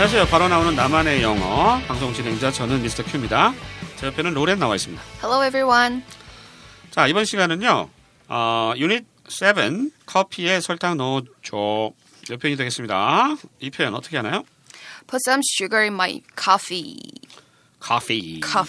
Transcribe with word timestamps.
안녕하세요. 0.00 0.28
바로 0.28 0.48
나오는 0.48 0.74
나만의 0.74 1.20
영어 1.20 1.78
방송 1.80 2.14
진행자 2.14 2.52
저는 2.52 2.80
미스터 2.80 3.04
큐입니다. 3.04 3.52
제 3.96 4.06
옆에는 4.06 4.32
로렌 4.32 4.58
나와 4.58 4.74
있습니다. 4.74 5.02
Hello 5.22 5.46
everyone. 5.46 6.02
자 6.90 7.06
이번 7.06 7.26
시간은요. 7.26 7.90
어, 8.28 8.72
유닛 8.78 9.04
7 9.28 9.90
커피에 10.06 10.62
설탕 10.62 10.96
넣어줘 10.96 11.90
몇 12.30 12.40
표현이 12.40 12.56
되겠습니다. 12.56 13.36
이 13.58 13.68
표현 13.68 13.94
어떻게 13.94 14.16
하나요? 14.16 14.44
Put 15.06 15.18
some 15.26 15.42
sugar 15.58 15.82
in 15.82 15.92
my 15.92 16.22
coffee. 16.34 16.96
커피. 17.78 18.40
커 18.40 18.64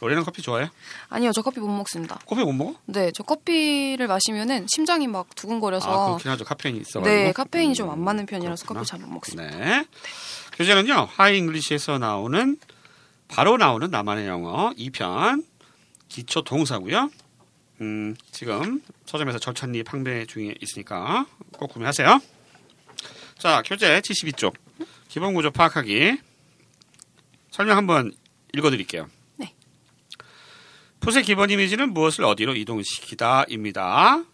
피. 0.00 0.24
커피. 0.24 0.42
좋아해? 0.42 0.70
아니요, 1.08 1.32
저 1.32 1.42
커피 1.42 1.60
못 1.60 1.68
먹습니다. 1.68 2.18
커피 2.26 2.42
못 2.42 2.52
먹어? 2.52 2.74
네, 2.86 3.10
저 3.14 3.22
커피를 3.22 4.06
마시면은 4.06 4.66
심장이 4.68 5.06
막아 5.06 5.28
두근거려서 5.34 6.06
그렇긴 6.06 6.30
하죠. 6.32 6.44
카페인이 6.44 6.80
있어가지고. 6.80 7.04
네, 7.06 7.32
카페인이 7.32 7.74
좀안 7.74 8.00
맞는 8.00 8.26
편이라서 8.26 8.64
그렇구나. 8.66 8.80
커피 8.80 8.88
잘 8.90 9.00
못 9.00 9.08
먹습니다. 9.14 9.56
네. 9.56 9.86
교재는요. 10.56 11.08
Hi 11.10 11.38
English에서 11.38 11.98
나오는 11.98 12.58
바로 13.28 13.56
나오는 13.56 13.90
나만의 13.90 14.26
영어 14.26 14.70
2편 14.78 15.44
기초 16.08 16.42
동사고요. 16.42 17.10
음, 17.80 18.16
지금 18.32 18.82
서점에서 19.06 19.38
절찬리 19.38 19.82
판매 19.84 20.26
중에 20.26 20.54
있으니까 20.60 21.26
꼭 21.52 21.72
구매하세요. 21.72 22.20
자, 23.38 23.62
교재 23.64 24.00
72쪽. 24.00 24.54
기본 25.08 25.34
구조 25.34 25.50
파악하기. 25.50 26.18
설명 27.50 27.76
한번 27.76 28.12
읽어 28.52 28.70
드릴게요. 28.70 29.08
네. 31.08 31.12
풋의 31.12 31.24
기본 31.24 31.48
이미지는 31.48 31.94
무엇을 31.94 32.24
어디로 32.24 32.54
이동시키다입니다. 32.54 34.24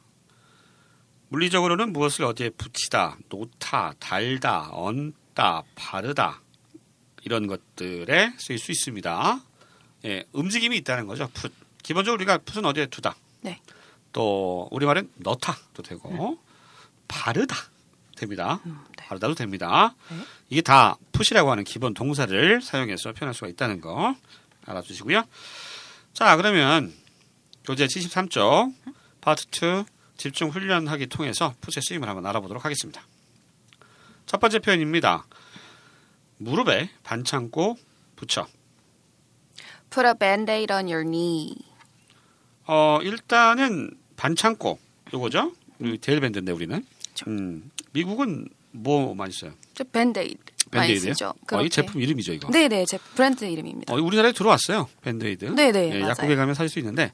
물리적으로는 1.28 1.92
무엇을 1.92 2.24
어디에 2.24 2.50
붙이다, 2.50 3.16
놓다, 3.28 3.94
달다, 4.00 4.70
얹다, 4.72 5.62
바르다 5.76 6.40
이런 7.22 7.46
것들에 7.46 8.32
쓰일 8.38 8.58
수 8.58 8.72
있습니다. 8.72 9.40
예, 10.06 10.24
움직임이 10.32 10.76
있다는 10.78 11.06
거죠. 11.06 11.30
풋. 11.32 11.52
기본적으로 11.84 12.18
우리가 12.18 12.38
풋은 12.38 12.64
어디에 12.64 12.86
두다. 12.86 13.14
네. 13.42 13.60
또 14.12 14.68
우리 14.72 14.84
말은 14.84 15.10
넣다도 15.16 15.82
되고 15.84 16.38
바르다 17.06 17.54
됩니다. 18.16 18.60
음, 18.66 18.80
네. 18.96 19.04
바르다도 19.06 19.34
됩니다. 19.34 19.94
네. 20.10 20.16
이게 20.50 20.60
다 20.60 20.96
풋이라고 21.12 21.50
하는 21.50 21.62
기본 21.62 21.94
동사를 21.94 22.62
사용해서 22.62 23.12
표현할 23.12 23.32
수가 23.32 23.46
있다는 23.46 23.80
거 23.80 24.16
알아주시고요. 24.66 25.24
자, 26.14 26.36
그러면 26.36 26.94
교재 27.64 27.86
73쪽 27.86 28.72
파트 29.20 29.46
2 29.50 29.84
집중 30.16 30.50
훈련하기 30.50 31.08
통해서 31.08 31.54
풋의 31.60 31.82
쓰임을 31.82 32.08
한번 32.08 32.24
알아보도록 32.26 32.64
하겠습니다. 32.64 33.02
첫 34.24 34.38
번째 34.38 34.60
표현입니다. 34.60 35.26
무릎에 36.38 36.88
반창고 37.02 37.76
붙여. 38.14 38.46
Put 39.90 40.06
a 40.06 40.14
band-aid 40.16 40.72
on 40.72 40.86
your 40.86 41.04
knee. 41.04 41.56
어, 42.66 43.00
일단은 43.02 43.90
반창고 44.16 44.78
요거죠. 45.12 45.52
데일밴드인데 46.00 46.52
우리는. 46.52 46.86
음, 47.26 47.72
미국은 47.92 48.48
뭐 48.70 49.16
많이 49.16 49.32
써요? 49.32 49.52
저 49.74 49.82
많이 49.82 50.36
밴드에이드요? 50.80 51.32
어, 51.52 51.62
이. 51.62 51.68
제품 51.70 52.00
이름이죠 52.00 52.32
이거. 52.34 52.50
네네, 52.50 52.84
제 52.86 52.98
브랜드 53.14 53.44
이름입니다. 53.44 53.92
어, 53.94 53.96
우리나라에 53.98 54.32
들어왔어요. 54.32 54.88
Band-Aid. 55.02 55.44
네네, 55.46 55.94
예. 55.94 56.00
약국에 56.00 56.34
가면 56.36 56.54
살 56.54 56.68
수 56.68 56.78
있는데 56.78 57.12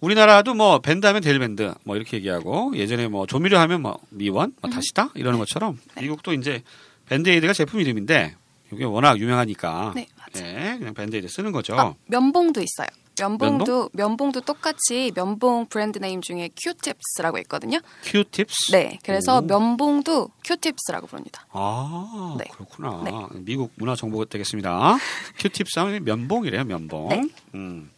우리나라도 0.00 0.54
뭐 0.54 0.78
밴드 0.80 1.06
하면 1.06 1.22
대일밴드 1.22 1.72
뭐 1.84 1.96
이렇게 1.96 2.16
얘기하고 2.18 2.72
예전에 2.76 3.08
뭐 3.08 3.26
조미료 3.26 3.58
하면 3.58 3.82
뭐 3.82 3.98
미원, 4.10 4.52
뭐 4.60 4.70
다시다 4.70 5.10
이러는 5.14 5.38
것처럼 5.38 5.74
음. 5.74 5.80
네. 5.94 6.02
미국도 6.02 6.32
이제 6.34 6.62
Band-Aid가 7.06 7.52
제품 7.52 7.80
이름인데 7.80 8.34
이게 8.72 8.84
워낙 8.84 9.18
유명하니까 9.18 9.92
네, 9.94 10.06
맞아요. 10.16 10.48
예, 10.74 10.76
그냥 10.78 10.92
Band-Aid 10.92 11.28
쓰는 11.28 11.52
거죠. 11.52 11.78
아, 11.78 11.94
면봉도 12.06 12.60
있어요. 12.60 12.88
면봉도 13.18 13.90
면봉 13.92 14.32
도 14.32 14.40
똑같이 14.40 15.12
면봉 15.14 15.66
brand 15.66 15.98
name 15.98 16.20
중에 16.20 16.50
Q-tips라고 16.56 17.38
있거든요. 17.38 17.78
Q-tips. 18.02 18.72
네, 18.72 18.98
그래서 19.02 19.38
오. 19.38 19.40
면봉도 19.40 20.30
Q-tips라고 20.44 21.06
부릅니다. 21.06 21.46
아 21.50 22.36
네. 22.38 22.44
그렇구나. 22.52 23.02
네. 23.04 23.12
미국 23.40 23.72
문화 23.76 23.94
정보가 23.94 24.26
되겠습니다. 24.26 24.96
큐팁스 25.38 25.78
하면 25.78 26.04
면봉이래요, 26.04 26.64
면봉. 26.64 27.08
네. 27.08 27.22
음. 27.54 27.90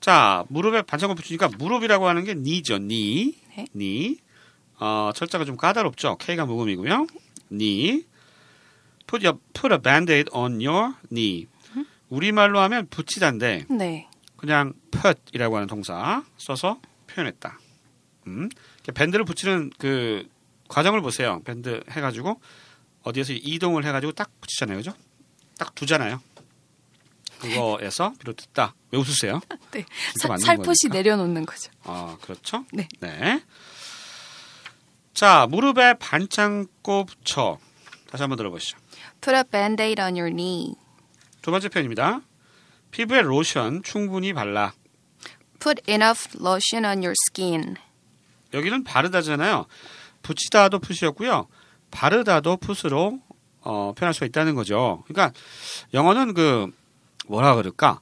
자, 0.00 0.44
무릎에 0.48 0.82
반창고 0.82 1.14
붙이니까 1.14 1.48
무릎이라고 1.56 2.06
하는 2.06 2.24
게 2.24 2.34
니죠, 2.34 2.78
니. 2.78 3.36
네. 3.56 3.66
니. 3.74 4.18
어, 4.78 5.12
철자가 5.14 5.44
좀 5.44 5.56
까다롭죠. 5.56 6.18
K가 6.18 6.44
무음이고요. 6.44 7.06
니. 7.52 8.04
Put, 9.06 9.26
your, 9.26 9.38
put 9.54 9.72
a 9.72 9.78
band-aid 9.78 10.30
on 10.32 10.60
your 10.60 10.94
knee. 11.10 11.46
우리말로 12.14 12.60
하면 12.60 12.86
붙이다인데 12.88 13.66
네, 13.70 14.08
그냥 14.36 14.72
put이라고 14.90 15.56
하는 15.56 15.66
동사 15.68 16.24
써서 16.38 16.80
표현했다. 17.08 17.58
음. 18.26 18.48
밴드를 18.94 19.24
붙이는 19.24 19.70
그 19.78 20.28
과정을 20.68 21.00
보세요. 21.02 21.40
밴드 21.44 21.82
해가지고 21.90 22.40
어디에서 23.02 23.32
이동을 23.34 23.84
해가지고 23.84 24.12
딱 24.12 24.30
붙이잖아요, 24.40 24.78
그죠? 24.78 24.92
딱 25.58 25.74
두잖아요. 25.74 26.20
그거에서 27.40 28.14
비롯됐다. 28.18 28.74
왜 28.90 28.98
웃으세요? 28.98 29.40
네. 29.72 29.84
사- 30.18 30.36
살포시 30.38 30.88
거니까. 30.88 30.94
내려놓는 30.98 31.44
거죠. 31.44 31.70
아, 31.84 32.16
그렇죠? 32.22 32.64
네. 32.72 32.88
자, 35.12 35.46
무릎에 35.50 35.94
반창고 35.98 37.04
붙여. 37.04 37.58
다시 38.10 38.22
한번 38.22 38.36
들어보시죠. 38.36 38.78
Put 39.20 39.36
a 39.36 39.42
band-aid 39.44 40.00
on 40.00 40.14
your 40.16 40.30
knee. 40.34 40.74
두 41.44 41.50
번째 41.50 41.68
표현입니다. 41.68 42.22
피부에 42.90 43.20
로션 43.20 43.82
충분히 43.82 44.32
발라. 44.32 44.72
Put 45.60 45.82
enough 45.86 46.38
lotion 46.40 46.86
on 46.86 47.04
your 47.04 47.12
skin. 47.28 47.76
여기는 48.54 48.82
바르다잖아요. 48.82 49.66
붙이다도 50.22 50.78
풋이었고요. 50.78 51.46
바르다도 51.90 52.56
풋으로 52.56 53.20
어, 53.60 53.92
표현할 53.92 54.14
수가 54.14 54.24
있다는 54.24 54.54
거죠. 54.54 55.04
그러니까 55.06 55.38
영어는 55.92 56.32
그 56.32 56.72
뭐라 57.26 57.56
그럴까? 57.56 58.00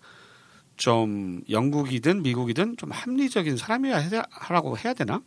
좀 0.76 1.42
영국이든 1.50 2.22
미국이든 2.22 2.76
좀 2.76 2.92
합리적인 2.92 3.56
사람이야 3.56 3.96
해야, 3.96 4.22
하라고 4.30 4.78
해야 4.78 4.94
되나? 4.94 5.20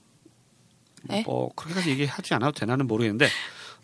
네? 1.03 1.23
뭐 1.23 1.53
그렇게까지 1.53 1.89
얘기하지 1.89 2.33
않아도 2.35 2.53
되나는 2.53 2.87
모르겠는데 2.87 3.27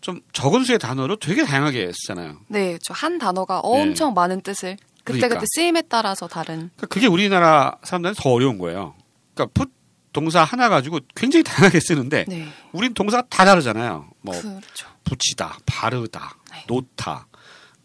좀 0.02 0.22
적은 0.34 0.64
수의 0.64 0.80
단어로 0.80 1.18
되게 1.18 1.46
다양하게 1.46 1.92
쓰잖아요. 1.94 2.38
네, 2.48 2.78
저 2.80 2.94
한 2.94 3.18
단어가 3.20 3.60
엄청 3.60 4.14
많은 4.14 4.42
뜻을 4.42 4.78
그때 5.04 5.20
그러니까. 5.20 5.40
그때 5.40 5.46
쓰임에 5.56 5.82
따라서 5.84 6.28
다른. 6.28 6.70
그러니까 6.76 6.88
그게 6.88 7.08
우리나라 7.08 7.78
사람들은 7.84 8.16
더 8.18 8.32
어려운 8.32 8.58
거예요. 8.58 8.96
그러니까 9.34 9.52
풋 9.54 9.72
동사 10.14 10.44
하나 10.44 10.68
가지고 10.70 11.00
굉장히 11.16 11.44
다양하게 11.44 11.80
쓰는데 11.80 12.26
네, 12.28 12.48
우린 12.74 12.94
동사가 12.94 13.24
다 13.30 13.46
다르잖아요. 13.46 14.10
뭐 14.22 14.40
그렇죠. 14.40 14.88
붙이다, 15.06 15.58
바르다, 15.66 16.36
네. 16.52 16.66
놓다, 16.68 17.28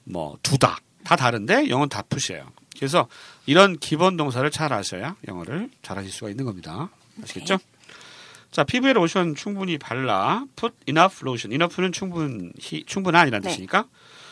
뭐 0.05 0.37
두다 0.43 0.79
다 1.05 1.15
다른데 1.17 1.69
영어는 1.69 1.89
다 1.89 2.03
풋이에요. 2.09 2.51
그래서 2.77 3.07
이런 3.47 3.79
기본 3.79 4.17
동사를 4.17 4.51
잘 4.51 4.73
아셔야 4.73 5.17
영어를 5.29 5.71
잘 5.83 5.97
하실 5.99 6.11
수가 6.11 6.29
있는 6.31 6.45
겁니다. 6.45 6.91
아시겠죠? 7.23 7.59
자 8.57 8.65
피부에 8.65 8.95
로션 8.95 9.35
충분히 9.35 9.77
발라 9.77 10.47
put 10.57 10.75
enough 10.89 11.21
lotion. 11.23 11.53
enough는 11.53 11.93
충분히 11.93 12.53
충분한이라는 12.87 13.43
네. 13.43 13.51
뜻이니까 13.51 13.87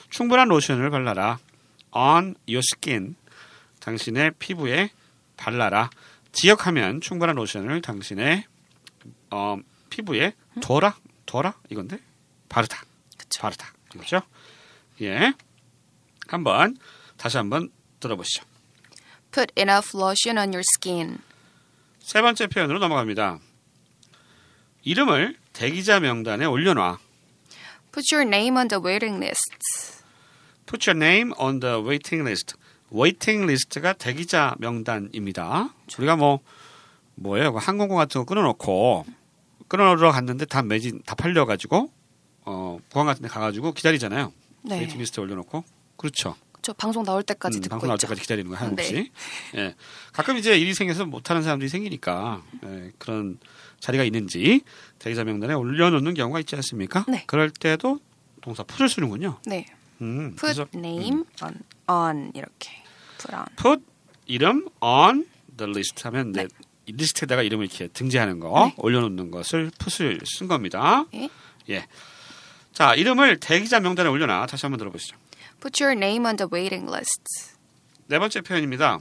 충분한 0.09 0.49
로션을 0.49 0.89
발라라 0.89 1.39
on 1.93 2.35
your 2.49 2.63
skin. 2.73 3.17
당신의 3.81 4.31
피부에 4.39 4.89
발라라. 5.37 5.91
지역하면 6.33 7.03
충분한 7.03 7.37
로션을 7.37 7.83
당신의 7.83 8.47
어, 9.31 9.59
피부에 9.91 10.33
둬라 10.63 10.97
둬라 11.27 11.59
이건데 11.69 11.99
바르다 12.49 12.83
그쵸. 13.19 13.43
바르다 13.43 13.75
그렇죠? 13.91 14.23
예. 15.03 15.35
한번 16.29 16.79
다시 17.19 17.37
한번 17.37 17.69
들어보시죠. 18.01 18.43
Put 19.33 19.53
enough 19.59 19.95
lotion 19.95 20.39
on 20.39 20.55
your 20.55 20.63
skin. 20.79 21.19
세 21.99 22.23
번째 22.23 22.47
표현으로 22.47 22.79
넘어갑니다. 22.79 23.41
이름을 24.85 25.37
대기자 25.53 25.99
명단에 25.99 26.45
올려놔. 26.45 26.99
Put 27.93 28.15
your 28.15 28.27
name 28.29 28.57
on 28.57 28.69
the 28.69 28.83
waiting 28.83 29.17
list. 29.17 30.03
Put 30.67 30.91
your 30.91 30.97
name 30.97 31.33
on 31.39 31.61
the 31.61 31.83
waiting 31.83 32.27
list. 32.27 32.55
waiting 32.93 33.45
list가 33.45 33.95
대기자 33.95 34.55
명단입니다. 34.59 35.71
우리가 35.99 36.17
뭐 36.17 36.41
뭐예요? 37.15 37.53
그 37.53 37.59
항공권 37.59 37.97
같은 37.97 38.21
거 38.21 38.25
끊어놓고 38.27 39.07
끊어놓으러 39.69 40.13
갔는데 40.13 40.45
다 40.45 40.63
매진 40.63 41.01
다 41.07 41.15
팔려가지고 41.15 41.91
어 42.45 42.79
공항 42.93 43.07
같은 43.07 43.23
데 43.23 43.29
가가지고 43.29 43.73
기다리잖아요. 43.73 44.33
네. 44.63 44.81
waiting 44.81 44.99
list에 44.99 45.23
올려놓고 45.23 45.65
그렇죠. 45.97 46.37
저 46.65 46.73
방송 46.73 47.05
나올 47.05 47.23
때까지 47.23 47.59
음, 47.59 47.61
듣고 47.61 47.71
방송 47.75 47.89
나올 47.89 47.97
있죠. 47.97 48.07
때까지 48.07 48.23
기다리는 48.23 48.51
거 48.51 48.57
하는 48.57 48.75
네. 48.75 49.11
예. 49.55 49.75
가끔 50.15 50.39
이제 50.39 50.59
일이 50.59 50.73
생겨서 50.73 51.05
못하는 51.05 51.43
사람들이 51.43 51.69
생기니까 51.69 52.43
예, 52.65 52.91
그런 52.99 53.39
자리가 53.81 54.03
있는지 54.03 54.63
대기자 54.99 55.25
명단에 55.25 55.53
올려놓는 55.53 56.15
경우가 56.15 56.41
있지 56.41 56.57
않습니까? 56.57 57.05
네. 57.07 57.25
그럴 57.27 57.51
때도 57.51 58.01
동사 58.41 58.63
put을 58.63 58.89
쓰는군요. 58.89 59.41
네. 59.45 59.67
음, 60.01 60.31
put 60.31 60.41
그래서 60.41 60.67
name 60.75 61.25
on 61.43 61.55
on 61.87 62.33
이렇게 62.35 62.71
put 63.19 63.35
on. 63.37 63.45
put 63.57 63.85
이름 64.27 64.67
on 64.81 65.27
the 65.59 65.71
list 65.71 66.03
하면 66.05 66.33
네. 66.33 66.49
리스트에다가 66.87 67.43
이름을 67.43 67.67
이렇게 67.67 67.89
등재하는 67.89 68.41
거, 68.41 68.67
네. 68.67 68.75
올려놓는 68.79 69.31
것을 69.31 69.71
put을 69.79 70.21
쓴 70.25 70.49
겁니다. 70.49 71.05
네. 71.13 71.29
예. 71.69 71.87
자, 72.73 72.95
이름을 72.95 73.39
대기자 73.39 73.81
명단에 73.81 74.09
올려놔. 74.09 74.47
다시 74.47 74.67
한번 74.67 74.79
들어보시죠. 74.79 75.17
Put 75.65 75.83
your 75.83 75.97
name 75.97 76.27
on 76.27 76.37
the 76.37 76.47
waiting 76.53 76.87
list. 76.91 77.57
네 78.09 78.19
번째 78.19 78.43
표현입니다. 78.43 78.99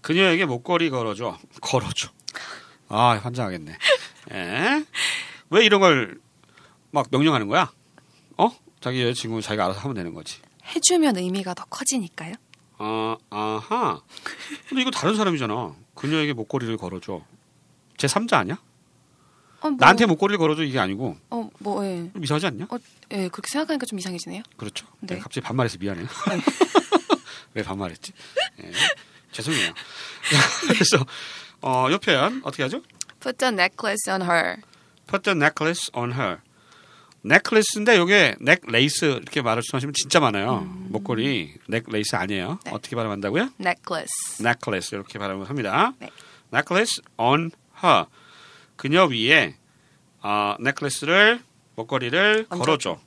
그녀에게 0.00 0.46
목걸이 0.46 0.90
걸어줘. 0.90 1.38
걸어줘. 1.60 2.08
아, 2.88 3.10
환장하겠네. 3.22 3.76
예. 4.32 4.84
왜 5.50 5.64
이런 5.64 5.80
걸 5.80 6.18
막 6.90 7.06
명령하는 7.10 7.48
거야? 7.48 7.70
어? 8.38 8.50
자기 8.80 9.02
여자친구 9.02 9.42
자기가 9.42 9.66
알아서 9.66 9.80
하면 9.80 9.94
되는 9.94 10.14
거지. 10.14 10.40
해주면 10.74 11.18
의미가 11.18 11.52
더 11.52 11.64
커지니까요. 11.66 12.34
아, 12.78 13.16
아하. 13.28 14.00
근데 14.68 14.80
이거 14.82 14.90
다른 14.90 15.14
사람이잖아. 15.14 15.74
그녀에게 15.94 16.32
목걸이를 16.32 16.78
걸어줘. 16.78 17.20
제 17.98 18.06
3자 18.06 18.38
아니야? 18.38 18.58
어, 19.60 19.70
뭐, 19.70 19.76
나한테 19.78 20.06
목걸이를 20.06 20.38
걸어줘 20.38 20.62
이게 20.62 20.78
아니고 20.78 21.16
어, 21.30 21.50
뭐, 21.58 21.84
예. 21.84 22.10
좀 22.12 22.22
이상하지 22.22 22.46
않냐? 22.46 22.66
어, 22.70 22.78
예, 23.12 23.28
그렇게 23.28 23.48
생각하니까 23.48 23.86
좀 23.86 23.98
이상해지네요. 23.98 24.42
그렇죠. 24.56 24.86
네. 25.00 25.14
내가 25.14 25.24
갑자기 25.24 25.44
반말해서 25.44 25.78
미안해요. 25.78 26.06
왜 27.54 27.62
반말했지? 27.62 28.12
예. 28.62 28.70
죄송해요. 29.32 29.72
그래서 30.68 31.04
어, 31.60 31.90
이 31.90 31.98
표현 31.98 32.40
어떻게 32.44 32.62
하죠? 32.62 32.82
Put 33.20 33.38
the 33.38 33.52
necklace 33.52 34.10
on 34.10 34.22
her. 34.22 34.56
Put 35.06 35.22
the 35.22 35.36
necklace 35.36 35.90
on 35.92 36.12
her. 36.12 36.38
necklace인데 37.22 38.00
이게 38.00 38.36
neck 38.40 38.72
lace 38.72 39.04
이렇게 39.04 39.42
말씀하시면 39.42 39.92
진짜 39.94 40.20
많아요. 40.20 40.60
목걸이 40.88 41.54
넥레이스 41.66 42.14
아니에요. 42.14 42.60
네. 42.64 42.70
어떻게 42.72 42.94
발음한다고요? 42.94 43.50
necklace. 43.60 44.38
necklace 44.40 44.96
이렇게 44.96 45.18
발음을 45.18 45.48
합니다. 45.48 45.94
네. 45.98 46.10
necklace 46.52 47.02
on 47.16 47.50
her. 47.82 48.06
그녀 48.78 49.04
위에 49.06 49.56
아, 50.22 50.56
넥클래스를 50.60 51.42
목걸이를 51.76 52.46
얹어줘. 52.48 52.96
걸어줘. 52.96 53.00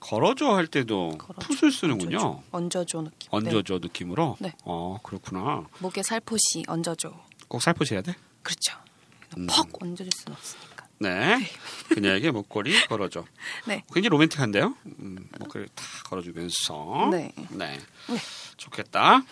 걸어줘 0.00 0.54
할 0.54 0.66
때도 0.68 1.18
걸어줘. 1.18 1.48
풋을 1.48 1.72
쓰는군요. 1.72 2.42
얹어줘 2.52 3.02
느낌. 3.02 3.18
네. 3.18 3.28
얹어줘 3.30 3.78
느낌으로. 3.80 4.36
네. 4.40 4.52
어 4.64 4.98
그렇구나. 5.02 5.66
목에 5.80 6.02
살포시 6.02 6.64
얹어줘. 6.68 7.12
꼭 7.48 7.60
살포셔야 7.62 8.02
돼. 8.02 8.14
그렇죠. 8.42 8.78
음. 9.36 9.46
퍽 9.48 9.68
얹어줄 9.82 10.08
수는 10.16 10.36
없으니까. 10.36 10.86
네. 10.98 11.38
그녀에게 11.90 12.30
목걸이 12.30 12.86
걸어줘. 12.86 13.24
네. 13.66 13.82
굉장히 13.92 14.08
로맨틱한데요. 14.10 14.74
음, 15.00 15.28
목걸이 15.40 15.66
다 15.74 15.84
걸어주면서. 16.04 17.08
네. 17.10 17.32
네. 17.50 17.78
네. 18.08 18.16
좋겠다. 18.56 19.22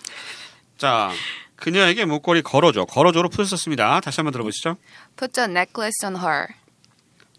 자, 0.76 1.12
그녀에게 1.56 2.04
목걸이 2.04 2.42
걸어줘. 2.42 2.84
걸어줘로 2.84 3.28
풋을 3.28 3.46
썼습니다. 3.46 4.00
다시 4.00 4.16
한번 4.20 4.32
들어보시죠. 4.32 4.76
Put 5.16 5.32
the 5.32 5.50
necklace 5.50 6.04
on 6.04 6.16
her. 6.16 6.46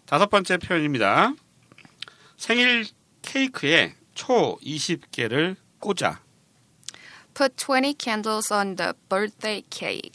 다섯 0.06 0.30
번째 0.30 0.56
표현입니다. 0.58 1.32
생일 2.36 2.86
케이크에 3.22 3.94
초 4.14 4.58
20개를 4.62 5.56
꽂아. 5.80 6.20
Put 7.34 7.54
20 7.56 7.96
candles 7.98 8.52
on 8.52 8.76
the 8.76 8.92
birthday 9.08 9.62
cake. 9.70 10.12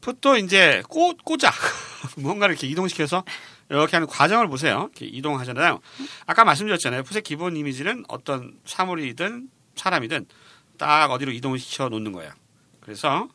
풋도 0.00 0.36
이제 0.38 0.82
꽂, 0.88 1.24
꽂아. 1.24 1.52
뭔가를 2.18 2.54
이렇게 2.54 2.66
이동시켜서 2.66 3.24
이렇게 3.68 3.96
하는 3.96 4.06
과정을 4.06 4.48
보세요. 4.48 4.90
이렇게 4.92 5.06
이동하잖아요. 5.06 5.80
아까 6.26 6.44
말씀드렸잖아요. 6.44 7.02
풋의 7.02 7.22
기본 7.22 7.56
이미지는 7.56 8.04
어떤 8.08 8.58
사물이든 8.64 9.50
사람이든 9.76 10.26
딱 10.78 11.10
어디로 11.10 11.32
이동시켜 11.32 11.88
놓는 11.88 12.12
거예요. 12.12 12.32
그래서 12.88 13.28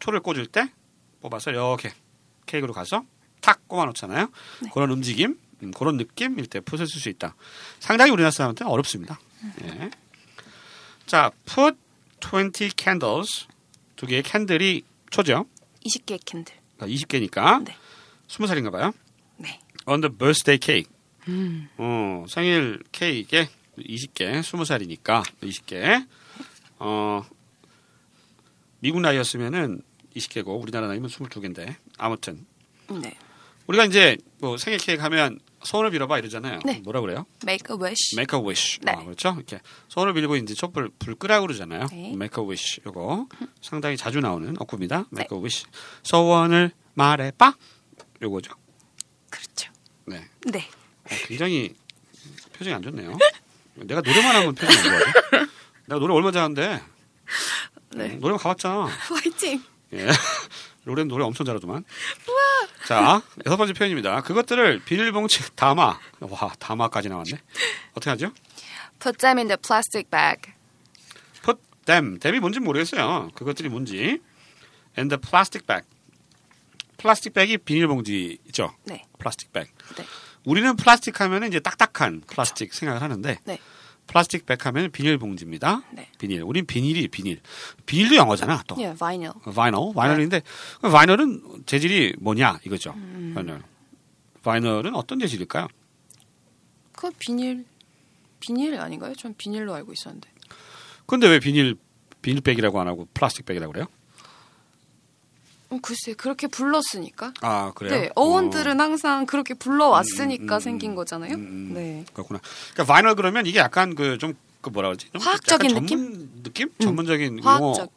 초를 0.00 0.18
꽂을 0.18 0.48
때 0.48 0.72
뽑아서 1.20 1.52
이렇게 1.52 1.92
케이크로 2.46 2.72
가서 2.72 3.04
탁 3.40 3.68
꼽아 3.68 3.84
놓잖아요. 3.84 4.28
네. 4.62 4.70
그런 4.74 4.90
움직임, 4.90 5.38
음, 5.62 5.70
그런 5.70 5.96
느낌일 5.98 6.46
때 6.46 6.58
put을 6.58 6.88
쓸 6.88 7.00
수 7.00 7.08
있다. 7.08 7.36
상당히 7.78 8.10
우리나라 8.10 8.32
사람한테 8.32 8.64
는 8.64 8.72
어렵습니다. 8.72 9.20
예. 9.62 9.90
자, 11.06 11.30
put 11.46 11.78
20 12.20 12.72
candles 12.76 13.46
두 13.94 14.06
개의 14.06 14.24
candle이 14.24 14.82
초죠. 15.10 15.46
20개 15.86 16.18
candle. 16.24 16.56
20개니까 16.80 17.62
네. 17.62 17.76
20살인가 18.26 18.72
봐요. 18.72 18.90
네. 19.36 19.60
On 19.86 20.00
the 20.00 20.12
birthday 20.12 20.58
cake. 20.60 20.90
음. 21.28 21.68
어, 21.76 22.24
생일 22.28 22.82
케이크에 22.90 23.48
20개, 23.78 24.40
20살이니까 24.40 25.22
20개. 25.40 26.04
어, 26.80 27.24
미국 28.80 29.00
나이였으면은 29.00 29.82
20개고 30.16 30.60
우리나라 30.60 30.86
나이면 30.88 31.08
22개인데 31.10 31.74
아무튼 31.96 32.46
네. 32.90 33.16
우리가 33.66 33.84
이제 33.84 34.16
뭐 34.38 34.56
생일 34.56 34.78
케이크 34.78 35.02
하면 35.02 35.38
소원을 35.62 35.90
빌어봐 35.90 36.18
이러잖아요. 36.18 36.60
네. 36.64 36.80
뭐라 36.84 37.00
그래요? 37.00 37.26
Make 37.44 37.74
a 37.74 37.80
wish. 37.80 38.16
Make 38.16 38.38
a 38.38 38.44
wish. 38.44 38.78
네. 38.82 38.92
아, 38.92 39.04
그렇죠? 39.04 39.34
이렇게 39.36 39.60
소원을 39.88 40.14
빌고 40.14 40.36
이제 40.36 40.54
촛불 40.54 40.90
불 40.98 41.14
끄라고 41.14 41.46
그러잖아요. 41.46 41.86
네. 41.90 42.10
Make 42.10 42.42
a 42.42 42.48
wish. 42.48 42.80
요거 42.86 43.28
상당히 43.60 43.96
자주 43.96 44.20
나오는 44.20 44.54
어구입니다. 44.58 45.06
Make 45.12 45.28
네. 45.30 45.36
a 45.36 45.40
wish. 45.40 45.66
소원을 46.02 46.70
말해봐. 46.94 47.54
요거죠. 48.22 48.52
그렇죠. 49.30 49.72
네. 50.06 50.24
네. 50.46 50.60
어, 51.04 51.08
굉장히 51.26 51.74
표정이 52.54 52.74
안 52.74 52.82
좋네요. 52.82 53.16
내가 53.74 54.00
노래만 54.00 54.36
하면 54.36 54.54
표정이 54.54 54.78
안 54.78 54.84
좋아요. 54.84 55.46
내가 55.86 55.98
노래 56.00 56.14
얼마 56.14 56.30
잘하는데 56.32 56.80
네. 57.98 58.14
음, 58.14 58.20
노래만 58.20 58.38
가봤잖아. 58.38 58.86
화이팅. 59.08 59.62
예. 59.94 60.08
로렌 60.84 61.08
노래 61.08 61.24
엄청 61.24 61.44
잘하더만. 61.44 61.84
자, 62.86 63.20
여섯 63.44 63.56
번째 63.58 63.74
표현입니다. 63.74 64.22
그것들을 64.22 64.80
비닐봉지 64.84 65.54
담아. 65.54 65.98
와, 66.20 66.52
담아까지 66.58 67.10
나왔네. 67.10 67.32
어떻게 67.92 68.08
하죠? 68.10 68.32
Put 68.98 69.18
them 69.18 69.38
in 69.38 69.48
the 69.48 69.58
plastic 69.58 70.10
bag. 70.10 70.52
Put 71.42 71.60
them. 71.84 72.18
them이 72.18 72.40
뭔지 72.40 72.60
모르겠어요. 72.60 73.30
그것들이 73.34 73.68
뭔지. 73.68 74.20
In 74.96 75.14
the 75.14 75.20
plastic 75.20 75.66
bag. 75.66 75.86
plastic 76.98 77.32
bag이 77.32 77.58
비닐봉지죠. 77.58 78.74
네. 78.84 79.04
plastic 79.18 79.52
bag. 79.52 79.72
네. 79.96 80.04
우리는 80.44 80.76
플라스틱 80.76 81.20
하면 81.20 81.44
이제 81.44 81.60
딱딱한 81.60 82.22
플라스틱 82.26 82.74
생각을 82.74 83.00
하는데 83.00 83.38
네. 83.44 83.58
plastic 84.08 84.46
bag 84.46 84.66
하면 84.66 84.90
비닐봉지입니다. 84.90 85.82
네. 85.92 86.08
비닐. 86.18 86.42
우린 86.42 86.66
비닐이 86.66 87.08
비닐. 87.08 87.40
비닐도 87.86 88.16
영어잖아. 88.16 88.64
또. 88.66 88.76
예, 88.80 88.94
vinyl. 88.94 89.32
vinyl. 89.54 89.94
vinyl인데 89.94 90.42
vinyl은 90.80 91.64
재질이 91.66 92.16
뭐냐 92.18 92.58
이거죠. 92.64 92.94
음. 92.96 93.32
vinyl. 93.34 93.62
vinyl은 94.42 94.94
어떤 94.94 95.20
재질일까요? 95.20 95.68
그 96.92 97.10
비닐 97.18 97.64
비닐 98.40 98.80
아닌가요? 98.80 99.14
전 99.14 99.34
비닐로 99.36 99.74
알고 99.74 99.92
있었는데. 99.92 100.28
근데 101.06 101.28
왜 101.28 101.38
비닐 101.38 101.76
비닐백이라고 102.22 102.80
안 102.80 102.88
하고 102.88 103.06
plastic 103.14 103.46
bag이라고 103.46 103.72
그래요? 103.72 103.86
음, 105.70 105.80
글쎄 105.80 106.14
그렇게 106.14 106.46
불렀으니까. 106.46 107.32
아 107.42 107.72
그래요? 107.74 107.92
네, 107.94 108.10
어원들은 108.14 108.80
항상 108.80 109.26
그렇게 109.26 109.54
불러왔으니까 109.54 110.54
음, 110.54 110.56
음, 110.56 110.60
생긴 110.60 110.94
거잖아요. 110.94 111.34
음, 111.34 111.40
음. 111.40 111.74
네. 111.74 112.04
그렇구나. 112.12 112.40
그러니까 112.72 112.92
vinyl 112.92 113.14
그러면 113.14 113.46
이게 113.46 113.58
약간 113.58 113.94
그좀 113.94 114.34
그 114.60 114.70
뭐라 114.70 114.88
그러지? 114.88 115.10
좀 115.12 115.20
화학적인 115.20 115.74
느낌? 115.74 115.86
전문 115.88 116.42
느낌? 116.42 116.70
전문적인 116.80 117.38
용어. 117.38 117.50
화학적인 117.72 117.92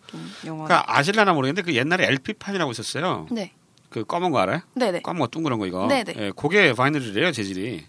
용어. 0.46 0.66
그러니까 0.66 0.98
아실라나 0.98 1.34
모르겠는데 1.34 1.62
그 1.64 1.76
옛날에 1.76 2.06
LP 2.08 2.34
판이라고 2.34 2.72
있었어요. 2.72 3.28
네. 3.32 3.54
그 3.90 4.04
검은 4.06 4.32
거 4.32 4.40
알아요? 4.40 4.62
네, 4.74 4.92
네. 4.92 5.02
검은 5.02 5.20
거 5.20 5.28
둥그런 5.28 5.60
거 5.60 5.66
이거. 5.66 5.88
네네. 5.88 6.14
예, 6.18 6.32
그게 6.36 6.74
vinyl이래요 6.74 7.32
재질이. 7.32 7.86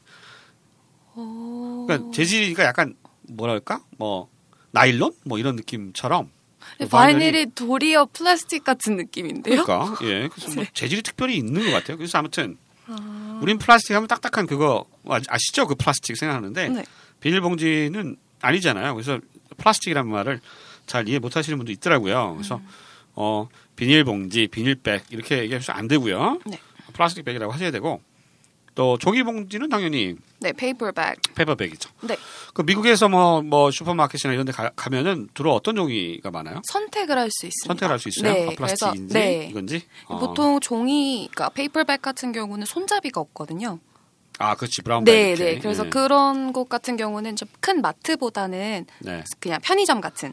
오. 1.15 1.87
그러니까 1.87 2.11
재질이가 2.13 2.65
약간 2.65 2.95
뭐랄까? 3.29 3.83
뭐 3.99 4.29
나일론? 4.71 5.13
뭐 5.25 5.39
이런 5.39 5.57
느낌처럼. 5.57 6.31
네, 6.79 6.87
vinyl이- 6.87 6.91
vinyl이 6.91 7.47
도리어 7.55 8.07
플라스틱 8.13 8.65
같은 8.65 8.97
느낌인데요. 8.97 9.65
그러니까 9.65 9.99
예, 10.07 10.29
그래서 10.29 10.55
뭐 10.55 10.65
재질이 10.75 11.03
특별히 11.03 11.37
있는 11.37 11.65
것 11.65 11.71
같아요. 11.73 11.97
그래서 11.97 12.19
아무튼 12.19 12.57
아, 12.87 13.39
우린 13.43 13.59
플라스틱 13.59 13.95
하면 13.95 14.09
딱딱한 14.09 14.47
그거 14.47 14.85
아- 15.09 15.21
아시죠? 15.29 15.67
그 15.67 15.75
플라스틱 15.75 16.17
생각하는데 16.17 16.69
네. 16.69 16.85
비닐봉지는 17.21 18.17
아니잖아요. 18.41 18.95
그래서 18.95 19.21
플라스틱이라는 19.57 20.11
말을 20.11 20.41
잘 20.87 21.09
이해 21.09 21.19
못하시는 21.19 21.57
분도 21.57 21.71
있더라고요. 21.73 22.35
그래서 22.37 22.57
음. 22.57 22.67
어 23.15 23.49
비닐봉지, 23.77 24.49
비닐백 24.49 25.05
이렇게 25.11 25.39
얘기하면 25.39 25.63
안 25.69 25.89
되고요. 25.89 26.41
네. 26.47 26.59
plastic 26.93 27.25
bag이라고 27.25 27.53
하셔야 27.53 27.71
되고 27.71 28.03
또 28.75 28.97
종이 28.99 29.23
봉지는 29.23 29.69
당연히 29.69 30.17
네, 30.41 30.53
페이퍼백. 30.53 31.21
페이퍼백이죠. 31.35 31.91
네. 32.03 32.17
그 32.55 32.63
미국에서 32.63 33.09
뭐뭐 33.09 33.71
슈퍼마켓이나 33.71 34.33
이런 34.35 34.47
데 34.47 34.53
가, 34.53 34.71
면은 34.91 35.29
주로 35.35 35.55
어떤 35.55 35.77
종이가 35.77 36.31
많아요? 36.31 36.61
선택을 36.65 37.19
할 37.19 37.31
수 37.31 37.47
있습니다. 37.47 37.69
선택을 37.69 37.93
할 37.93 37.99
수 37.99 38.09
있어요? 38.09 38.33
네, 38.33 38.47
아, 38.49 38.55
플라스틱인지 38.57 39.15
네. 39.15 39.47
이건지? 39.51 39.83
어. 40.07 40.19
보통 40.19 40.59
종이, 40.61 41.29
그러니까 41.33 41.51
paper 41.51 41.82
bag 41.82 42.01
같은 42.03 42.33
경우는 42.33 42.65
손잡이가 42.67 43.21
없거든요. 43.21 43.79
아, 44.39 44.55
그렇지 44.57 44.83
brown 44.83 45.05
네. 45.05 45.35
네. 45.35 45.59
그래서 45.59 45.85
예. 45.87 45.91
그런 45.91 46.53
곳 46.53 46.69
같은 46.69 46.97
경우는 46.97 47.37
좀 47.37 47.49
큰 47.61 47.81
마트보다는 47.81 48.87
네. 49.01 49.23
그냥 49.39 49.61
편의점 49.63 50.01
같은 50.01 50.31
아, 50.31 50.33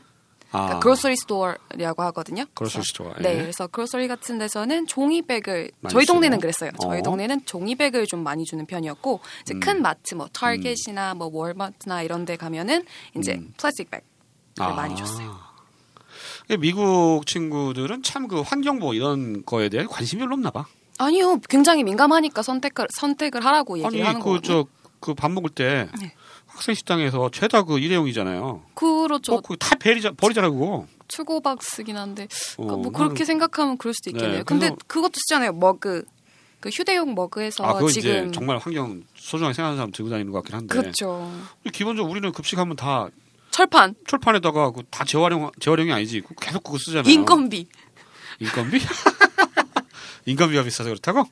그러니까 0.52 0.80
grocery 0.80 1.16
store라고 1.16 2.02
하거든요. 2.04 2.46
grocery 2.56 2.84
store, 2.84 3.14
네, 3.22 3.34
예. 3.34 3.42
그래서 3.42 3.68
grocery 3.68 4.08
같은 4.08 4.38
데서는 4.40 4.88
종이백을 4.88 5.72
저희 5.90 6.06
쓰고. 6.06 6.14
동네는 6.14 6.40
그랬어요. 6.40 6.72
저희 6.82 7.00
어. 7.00 7.04
동네는 7.04 7.46
종이백을 7.46 8.08
좀 8.08 8.24
많이 8.24 8.44
주는 8.46 8.66
편이었고 8.66 9.20
이제 9.44 9.54
음. 9.54 9.60
큰 9.60 9.82
마트 9.82 10.16
뭐 10.16 10.28
타겟이나 10.34 11.14
뭐 11.14 11.30
월마트나 11.32 12.02
이런 12.02 12.26
데 12.26 12.36
가면은 12.36 12.84
이제 13.18 13.34
음. 13.34 13.54
plastic 13.58 13.92
bag을 13.92 14.04
아. 14.60 14.70
많이 14.74 14.96
줬어요. 14.96 15.38
미국 16.60 17.26
친구들은 17.28 18.02
참 18.04 18.28
그 18.28 18.42
환경보 18.42 18.94
이런 18.96 19.46
거에 19.46 19.70
대해 19.70 19.86
관심이 19.86 20.20
별로 20.22 20.34
없나 20.34 20.50
봐. 20.52 20.66
아니요, 20.98 21.40
굉장히 21.48 21.84
민감하니까 21.84 22.42
선택을 22.42 22.88
선택을 22.94 23.46
하라고 23.46 23.78
얘기를 23.78 24.06
아니 24.06 24.06
하는 24.06 24.20
그. 24.22 24.42
저그밥 24.42 25.32
먹을 25.32 25.50
때 25.52 25.88
네. 26.02 26.14
학생 26.60 26.76
식당에서 26.76 27.30
죄다 27.32 27.64
그 27.64 27.80
일회용이잖아요. 27.80 28.64
그렇죠. 28.76 29.36
어, 29.36 29.40
그다 29.42 29.78
버리자 29.78 30.12
버리잖아 30.12 30.50
그거. 30.50 30.86
투고박스긴 31.08 31.96
한데 31.96 32.24
어, 32.58 32.64
그러니까 32.64 32.76
뭐 32.76 32.92
나는- 32.92 32.94
그렇게 32.98 33.24
생각하면 33.24 33.78
그럴 33.78 33.94
수도 33.94 34.10
있겠네요. 34.10 34.40
네, 34.40 34.44
근데 34.44 34.70
그것도 34.88 35.14
쓰잖아요. 35.16 35.54
머그 35.54 36.04
그 36.60 36.68
휴대용 36.68 37.16
머그에서 37.16 37.64
아, 37.66 37.80
지금 37.88 38.34
정말 38.34 38.58
환경 38.58 39.02
소중하게 39.16 39.54
생각하는 39.54 39.78
사람 39.78 39.92
들고 39.94 40.10
다니는 40.10 40.34
것 40.34 40.40
같긴 40.40 40.56
한데. 40.58 40.76
그렇죠. 40.78 41.32
기본적으로 41.72 42.12
우리는 42.12 42.30
급식하면 42.34 42.76
다 42.76 43.08
철판, 43.52 43.96
철판에다가 44.06 44.72
그 44.72 44.84
다 44.92 45.06
재활용 45.06 45.50
재활용이 45.62 45.94
아니지. 45.94 46.20
그거 46.20 46.36
계속 46.42 46.62
그거 46.62 46.78
쓰잖아요. 46.78 47.10
인건비. 47.10 47.68
인건비? 48.42 48.80
인건비가 50.26 50.64
비싸서 50.64 50.90
그렇다고? 50.90 51.24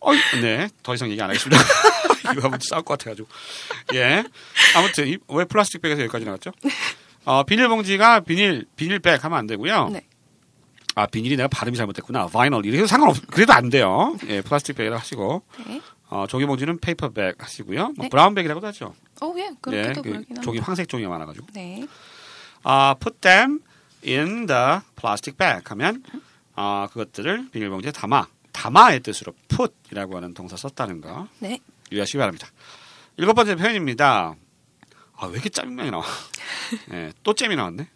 어, 0.00 0.12
네. 0.40 0.68
더 0.82 0.94
이상 0.94 1.10
얘기 1.10 1.20
안 1.20 1.28
하겠습니다. 1.28 1.60
이거 2.32 2.42
하면 2.46 2.58
싸울 2.62 2.82
것 2.82 2.98
같아가지고. 2.98 3.28
예. 3.94 4.24
아무튼, 4.76 5.08
이- 5.08 5.18
왜 5.28 5.44
plastic 5.44 5.80
bag에서 5.82 6.02
여기까지 6.02 6.24
나왔죠? 6.24 6.52
어, 7.24 7.42
비닐봉지가 7.44 8.20
비닐, 8.20 8.66
비닐백 8.76 9.24
하면 9.24 9.38
안 9.38 9.46
되고요. 9.46 9.88
네. 9.88 10.06
아, 10.94 11.06
비닐이 11.06 11.36
내가 11.36 11.48
발음이 11.48 11.76
잘못됐구나. 11.76 12.26
vinyl. 12.26 12.64
이래서 12.66 12.86
상관없, 12.86 13.16
그래도 13.28 13.52
안 13.52 13.68
돼요. 13.68 14.16
예, 14.28 14.40
plastic 14.40 14.74
bag이라 14.76 14.96
하시고. 14.98 15.42
네. 15.66 15.80
어, 16.10 16.26
종이봉지는 16.26 16.78
paper 16.78 17.18
bag 17.18 17.42
하시고요. 17.42 17.82
뭐 17.88 17.94
네. 17.98 18.08
brown 18.08 18.27
bag이라고도 18.27 18.66
하죠. 18.68 18.94
어, 19.20 19.34
예, 19.36 19.50
그렇게도 19.60 20.02
예, 20.10 20.12
그 20.34 20.40
종이. 20.42 20.58
황색 20.58 20.88
종이가 20.88 21.08
많아가지고. 21.10 21.46
네. 21.52 21.86
아, 22.62 22.94
put 22.98 23.18
them 23.20 23.60
in 24.06 24.46
the 24.46 24.80
plastic 24.96 25.36
bag 25.36 25.62
하면 25.66 26.02
아, 26.56 26.88
그것들을 26.92 27.50
비닐봉지에 27.52 27.92
담아. 27.92 28.26
담아의 28.52 29.00
뜻으로 29.00 29.34
put이라고 29.48 30.16
하는 30.16 30.34
동사 30.34 30.56
썼다는 30.56 31.00
거 31.00 31.28
네. 31.38 31.60
유의하시기 31.92 32.18
바랍니다. 32.18 32.48
일곱 33.16 33.34
번째 33.34 33.56
표현입니다. 33.56 34.34
아, 35.16 35.26
왜 35.26 35.32
이렇게 35.32 35.48
짜증나게 35.48 35.90
나와? 35.90 36.04
예, 36.92 37.12
또 37.22 37.34
잼이 37.34 37.56
나왔네. 37.56 37.88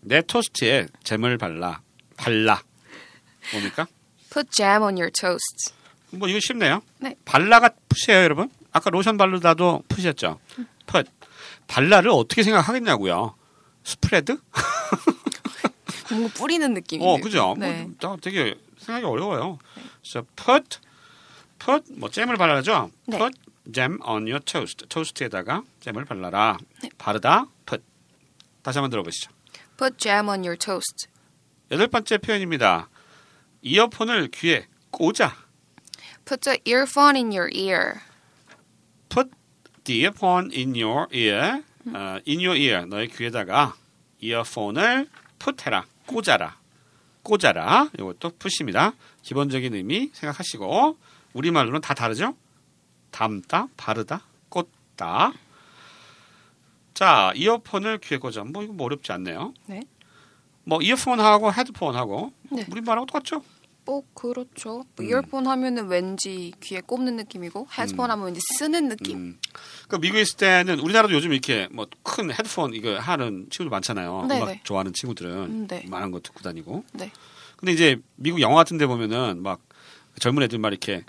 내 0.00 0.22
토스트에 0.22 0.86
잼을 1.04 1.38
발라. 1.38 1.80
발라. 2.16 2.62
뭡니까? 3.52 3.86
Put 4.30 4.50
jam 4.50 4.82
on 4.82 4.96
your 4.96 5.10
toast. 5.10 5.72
뭐 6.10 6.28
이거 6.28 6.40
쉽네요. 6.40 6.82
네. 6.98 7.14
발라가 7.24 7.70
푸시예요, 7.88 8.22
여러분. 8.22 8.50
아까 8.72 8.90
로션 8.90 9.16
바르다도 9.16 9.84
푸시였죠. 9.88 10.38
풋. 10.86 11.06
발라를 11.68 12.10
어떻게 12.10 12.42
생각하겠냐고요. 12.42 13.34
스프레드? 13.84 14.38
뭔가 16.10 16.28
뿌리는 16.34 16.72
느낌이에요. 16.74 17.10
어, 17.10 17.20
그죠? 17.20 17.54
네. 17.58 17.82
뭐, 17.82 17.92
나 18.00 18.16
되게 18.20 18.56
생각이 18.78 19.04
어려워요. 19.06 19.58
그래서 20.02 20.24
put, 20.36 20.78
put, 21.58 21.92
뭐 21.94 22.10
잼을 22.10 22.36
발라죠. 22.36 22.90
네. 23.06 23.18
put 23.18 23.38
jam 23.72 23.98
on 24.06 24.22
your 24.22 24.40
toast. 24.40 24.86
토스트에다가 24.88 25.62
잼을 25.80 26.04
발라라. 26.04 26.58
네. 26.82 26.90
바르다, 26.98 27.46
put. 27.66 27.82
다시 28.62 28.78
한번 28.78 28.90
들어보시죠. 28.90 29.30
Put 29.76 29.96
jam 29.98 30.28
on 30.28 30.40
your 30.40 30.56
toast. 30.56 31.08
여덟 31.70 31.88
번째 31.88 32.18
표현입니다. 32.18 32.88
이어폰을 33.62 34.28
귀에 34.28 34.66
꽂아. 34.90 35.34
Put 36.24 36.40
the 36.42 36.60
earphone 36.66 37.16
in 37.16 37.32
your 37.32 37.50
ear. 37.54 38.00
Put 39.08 39.30
the 39.84 40.00
earphone 40.00 40.50
in 40.54 40.74
your 40.74 41.06
ear. 41.14 41.62
어, 41.86 42.20
in 42.26 42.40
your 42.40 42.56
ear. 42.56 42.86
너의 42.86 43.08
귀에다가 43.08 43.74
이어폰을 44.20 45.08
풋해라. 45.38 45.86
꽂아라. 46.06 46.58
꽂아라. 47.22 47.90
이것도 47.98 48.32
푸십니다. 48.38 48.92
기본적인 49.22 49.74
의미 49.74 50.10
생각하시고 50.12 50.96
우리말로는 51.36 51.80
다 51.80 51.94
다르죠? 51.94 52.34
담다, 53.10 53.68
바르다, 53.76 54.22
꽂다. 54.48 55.32
자, 56.94 57.32
이어폰을 57.36 57.98
귀에 57.98 58.18
꽂아. 58.18 58.44
뭐 58.44 58.62
이거 58.62 58.72
뭐 58.72 58.86
어렵지 58.86 59.12
않네요. 59.12 59.52
네. 59.66 59.82
뭐 60.64 60.80
이어폰하고 60.80 61.52
헤드폰하고 61.52 62.32
네. 62.50 62.66
우리말하고 62.70 63.06
똑같죠? 63.06 63.42
어, 63.88 64.02
그렇죠. 64.14 64.84
음. 64.98 65.04
이어폰 65.08 65.46
하면은 65.46 65.86
왠지 65.86 66.52
귀에 66.60 66.80
꼽는 66.80 67.16
느낌이고 67.16 67.68
헤드폰 67.78 68.10
하면 68.10 68.24
왠지 68.26 68.40
쓰는 68.58 68.88
느낌. 68.88 69.16
음. 69.18 69.38
그 69.88 69.96
미국에 69.96 70.22
있을 70.22 70.36
때는 70.38 70.80
우리나라도 70.80 71.14
요즘 71.14 71.32
이렇게 71.32 71.68
뭐 71.70 71.86
큰 72.02 72.32
헤드폰 72.32 72.74
이거 72.74 72.98
하는 72.98 73.46
친구들 73.50 73.68
많잖아요. 73.70 74.26
네네. 74.28 74.42
음악 74.42 74.64
좋아하는 74.64 74.92
친구들은 74.92 75.32
음, 75.32 75.66
네. 75.68 75.84
많은 75.88 76.10
거 76.10 76.18
듣고 76.20 76.40
다니고. 76.40 76.84
네. 76.94 77.12
근데 77.56 77.72
이제 77.72 78.00
미국 78.16 78.40
영화 78.40 78.56
같은 78.56 78.76
데 78.78 78.86
보면은 78.86 79.42
막 79.42 79.60
젊은 80.18 80.42
애들 80.42 80.58
막 80.58 80.68
이렇게 80.68 81.04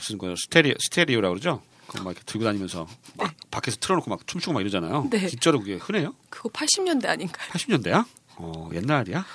무슨 0.00 0.16
그 0.18 0.34
스테레오 0.36 0.74
스테레오라 0.80 1.28
그러죠. 1.28 1.62
그거 1.86 2.04
막 2.04 2.12
이렇게 2.12 2.24
들고 2.24 2.44
다니면서 2.44 2.86
막 3.16 3.34
밖에서 3.50 3.76
틀어놓고 3.78 4.08
막 4.08 4.26
춤추고 4.26 4.54
막 4.54 4.60
이러잖아요. 4.60 5.08
네. 5.10 5.28
진짜로 5.28 5.58
그게 5.58 5.74
흔해요? 5.74 6.14
그거 6.30 6.48
80년대 6.48 7.06
아닌가요? 7.06 7.50
80년대야? 7.50 8.06
어 8.36 8.70
옛날이야? 8.72 9.26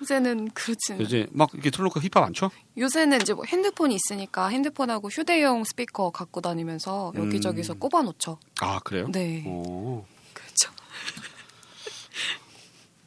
요새는 0.00 0.50
그렇진. 0.50 1.00
요새 1.00 1.26
막 1.32 1.50
이렇게 1.54 1.70
틀어놓고 1.70 2.00
힙합 2.00 2.22
안 2.24 2.32
춰? 2.34 2.50
요새는 2.78 3.22
이제 3.22 3.34
뭐 3.34 3.44
핸드폰이 3.46 3.94
있으니까 3.96 4.48
핸드폰하고 4.48 5.08
휴대용 5.08 5.64
스피커 5.64 6.10
갖고 6.10 6.40
다니면서 6.40 7.12
여기저기서 7.16 7.74
꼽아놓죠. 7.74 8.38
아 8.60 8.78
그래요? 8.80 9.08
네. 9.10 9.42
어 9.46 10.06
그렇죠. 10.34 10.70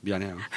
미안해요. 0.02 0.38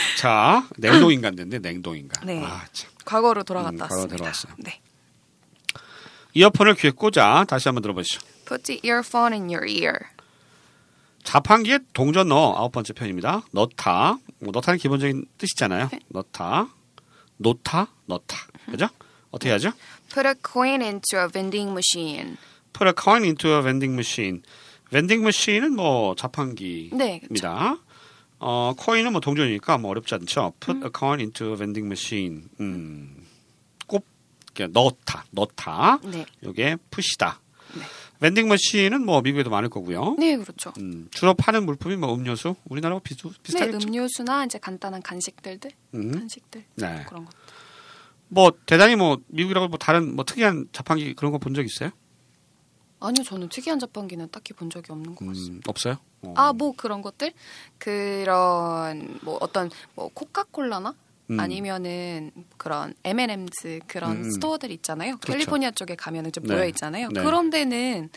네. 0.00 0.16
자 0.16 0.68
냉동인간 0.76 1.36
됐네 1.36 1.58
냉동인간. 1.58 2.26
네. 2.26 2.42
아 2.44 2.64
참. 2.72 2.90
과거로 3.04 3.42
돌아갔다 3.42 3.74
음, 3.74 3.78
과거로 3.78 3.96
왔습니다. 4.00 4.16
돌아왔어요. 4.16 4.52
네. 4.58 4.80
이어폰을 6.34 6.74
귀에 6.76 6.90
꽂아 6.90 7.44
다시 7.44 7.68
한번 7.68 7.82
들어보시죠. 7.82 8.20
Put 8.46 8.62
the 8.64 8.80
earphone 8.84 9.34
in 9.34 9.48
your 9.50 9.66
ear. 9.68 9.94
자판기에 11.24 11.80
동전 11.92 12.28
넣어 12.28 12.56
아홉 12.56 12.72
번째 12.72 12.92
편입니다. 12.92 13.42
넣다. 13.52 14.18
뭐 14.38 14.52
넣다는 14.52 14.78
기본적인 14.78 15.26
뜻이잖아요. 15.38 15.88
네. 15.92 16.00
넣다. 16.08 16.68
놓다. 17.36 17.88
넣다. 18.06 18.36
그죠? 18.70 18.88
어떻게 19.30 19.50
하죠? 19.52 19.72
Put 20.12 20.26
a 20.26 20.34
coin 20.42 20.82
into 20.82 21.18
a 21.18 21.28
vending 21.28 21.70
machine. 21.72 22.36
Put 22.72 22.86
a 22.88 22.94
coin 22.98 23.24
into 23.24 23.50
a 23.50 23.62
vending 23.62 23.94
machine. 23.94 24.42
vending 24.90 25.22
machine은 25.22 25.74
뭐 25.74 26.14
자판기입니다. 26.16 26.96
네, 26.96 27.20
그렇죠. 27.20 27.80
어, 28.40 28.72
코인은 28.76 29.12
뭐 29.12 29.20
동전이니까 29.20 29.78
뭐 29.78 29.90
어렵지 29.90 30.14
않죠. 30.14 30.54
Put 30.60 30.80
음. 30.80 30.84
a 30.84 30.90
coin 30.96 31.20
into 31.20 31.50
a 31.50 31.56
vending 31.56 31.86
machine. 31.86 32.44
음. 32.60 33.26
꼭 33.86 34.06
이렇게 34.54 34.66
넣다. 34.72 35.24
넣다. 35.30 36.00
네. 36.04 36.24
요게 36.42 36.76
푸시다. 36.90 37.40
네. 37.74 37.82
vending 38.20 38.46
machine은 38.48 39.04
뭐 39.04 39.20
미국에도 39.22 39.50
많을 39.50 39.68
거고요. 39.68 40.16
네, 40.18 40.36
그렇죠. 40.36 40.72
음, 40.78 41.08
주로 41.10 41.34
파는 41.34 41.64
물품이 41.64 41.96
뭐 41.96 42.14
음료수, 42.14 42.54
우리나라하고 42.64 43.02
비슷, 43.02 43.22
네, 43.28 43.32
비슷하겠죠. 43.42 43.88
음료수나 43.88 44.44
이제 44.44 44.58
간단한 44.58 45.02
간식들들, 45.02 45.70
음. 45.94 46.12
간식들 46.12 46.64
네. 46.76 47.04
그런 47.08 47.24
것. 47.24 47.32
뭐 48.28 48.52
대단히 48.66 48.94
뭐 48.96 49.18
미국이라고 49.28 49.68
뭐 49.68 49.78
다른 49.78 50.14
뭐 50.14 50.24
특이한 50.24 50.68
자판기 50.72 51.14
그런 51.14 51.32
거 51.32 51.38
본 51.38 51.54
적 51.54 51.64
있어요? 51.64 51.90
아니요, 53.00 53.24
저는 53.24 53.48
특이한 53.48 53.78
자판기는 53.78 54.28
딱히 54.30 54.52
본 54.52 54.70
적이 54.70 54.92
없는 54.92 55.14
것 55.14 55.26
같습니다. 55.26 55.54
음, 55.54 55.60
없어요? 55.68 55.96
어. 56.22 56.34
아, 56.36 56.52
뭐 56.52 56.74
그런 56.76 57.02
것들? 57.02 57.32
그런 57.78 59.18
뭐 59.22 59.38
어떤 59.40 59.70
뭐 59.94 60.10
코카콜라나 60.12 60.94
음. 61.30 61.40
아니면은 61.40 62.30
그런 62.56 62.92
M&M's 63.04 63.80
그런 63.86 64.12
음, 64.12 64.24
음. 64.24 64.30
스토어들 64.30 64.70
있잖아요. 64.72 65.16
그렇죠. 65.18 65.32
캘리포니아 65.32 65.70
쪽에 65.70 65.94
가면은 65.94 66.32
좀 66.32 66.44
네. 66.44 66.54
모여 66.54 66.66
있잖아요. 66.66 67.08
네. 67.08 67.22
그런 67.22 67.50
데는 67.50 68.10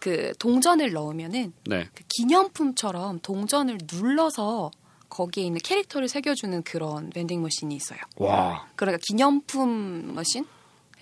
그 0.00 0.32
동전을 0.38 0.92
넣으면은 0.92 1.52
네. 1.66 1.88
그 1.94 2.04
기념품처럼 2.08 3.20
동전을 3.20 3.78
눌러서 3.92 4.70
거기에 5.08 5.44
있는 5.44 5.58
캐릭터를 5.62 6.08
새겨주는 6.08 6.62
그런 6.62 7.10
vending 7.10 7.42
머신이 7.42 7.74
있어요. 7.74 7.98
와. 8.16 8.66
그러니까 8.76 9.00
기념품 9.06 10.14
머신 10.14 10.46